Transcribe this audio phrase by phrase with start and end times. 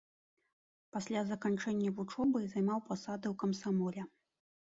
[0.95, 4.01] Пасля заканчэння вучобы займаў пасады ў камсамоле.